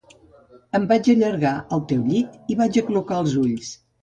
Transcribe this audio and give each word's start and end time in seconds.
Em 0.79 0.87
vaig 0.91 1.09
allargar 1.13 1.51
al 1.77 1.83
teu 1.93 2.01
llit 2.07 2.41
i 2.55 2.57
vaig 2.63 2.81
aclucar 2.83 3.21
els 3.27 3.39
ulls. 3.45 3.71